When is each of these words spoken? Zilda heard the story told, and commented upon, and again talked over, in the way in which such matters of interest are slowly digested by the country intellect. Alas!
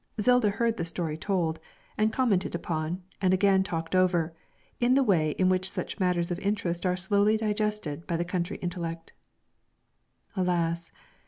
Zilda 0.19 0.49
heard 0.49 0.77
the 0.77 0.83
story 0.83 1.15
told, 1.15 1.59
and 1.95 2.11
commented 2.11 2.55
upon, 2.55 3.03
and 3.21 3.35
again 3.35 3.61
talked 3.61 3.93
over, 3.95 4.33
in 4.79 4.95
the 4.95 5.03
way 5.03 5.35
in 5.37 5.47
which 5.47 5.69
such 5.69 5.99
matters 5.99 6.31
of 6.31 6.39
interest 6.39 6.87
are 6.87 6.97
slowly 6.97 7.37
digested 7.37 8.07
by 8.07 8.15
the 8.17 8.25
country 8.25 8.57
intellect. 8.63 9.13
Alas! 10.35 10.91